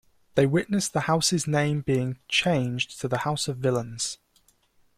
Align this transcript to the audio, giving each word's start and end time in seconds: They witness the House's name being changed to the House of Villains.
They 0.33 0.47
witness 0.47 0.89
the 0.89 1.01
House's 1.01 1.45
name 1.45 1.81
being 1.81 2.17
changed 2.27 2.99
to 3.01 3.07
the 3.07 3.19
House 3.19 3.47
of 3.47 3.57
Villains. 3.57 4.17